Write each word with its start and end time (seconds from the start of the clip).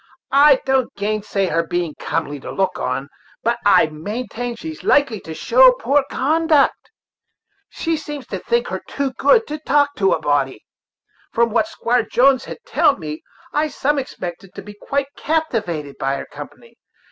I 0.33 0.55
don't 0.65 0.91
gainsay 0.95 1.45
her 1.45 1.61
being 1.61 1.93
comely 1.93 2.39
to 2.39 2.51
look 2.51 2.79
on, 2.79 3.07
but 3.43 3.59
I 3.63 3.85
will 3.85 3.99
maintain 3.99 4.53
that 4.53 4.59
she's 4.59 4.83
likely 4.83 5.19
to 5.19 5.35
show 5.35 5.73
poor 5.73 6.03
conduct. 6.09 6.89
She 7.69 7.95
seems 7.97 8.25
to 8.29 8.39
think 8.39 8.69
herself 8.69 8.87
too 8.87 9.11
good 9.11 9.45
to 9.45 9.59
talk 9.59 9.93
to 9.97 10.13
a 10.13 10.19
body. 10.19 10.65
From 11.33 11.51
what 11.51 11.67
Squire 11.67 12.01
Jones 12.01 12.45
had 12.45 12.57
telled 12.65 12.97
me, 12.97 13.21
I 13.53 13.67
some 13.67 13.99
expected 13.99 14.55
to 14.55 14.63
be 14.63 14.73
quite 14.73 15.05
captivated 15.15 15.97
by 15.99 16.15
her 16.15 16.25
company. 16.25 16.79